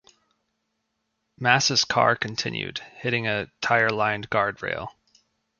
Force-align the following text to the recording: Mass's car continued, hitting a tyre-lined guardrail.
Mass's 1.37 1.85
car 1.85 2.15
continued, 2.15 2.79
hitting 2.95 3.27
a 3.27 3.51
tyre-lined 3.61 4.31
guardrail. 4.31 4.87